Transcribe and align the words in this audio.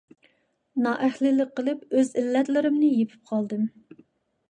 نائەھلىلىك 0.85 1.53
قىلىپ، 1.61 1.85
ئۆز 1.99 2.11
ئىللەتلىرىمنى 2.25 2.93
يېپىپ 2.99 3.33
قالدىم. 3.33 3.73